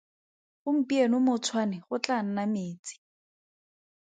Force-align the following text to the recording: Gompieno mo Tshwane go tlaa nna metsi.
Gompieno 0.63 1.15
mo 1.25 1.33
Tshwane 1.43 1.77
go 1.87 1.95
tlaa 2.03 2.23
nna 2.25 2.43
metsi. 2.53 2.95